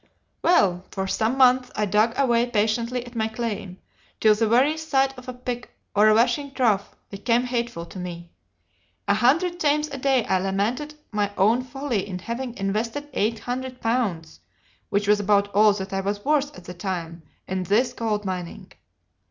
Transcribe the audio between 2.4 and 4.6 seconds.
patiently at my claim, till the